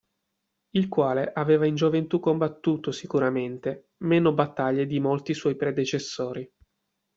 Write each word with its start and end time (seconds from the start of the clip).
Il 0.71 0.87
quale 0.89 1.31
aveva 1.31 1.67
in 1.67 1.75
gioventù 1.75 2.19
combattuto 2.19 2.91
sicuramente 2.91 3.89
meno 3.97 4.33
battaglie 4.33 4.87
di 4.87 4.99
molti 4.99 5.35
suoi 5.35 5.55
predecessori. 5.55 6.51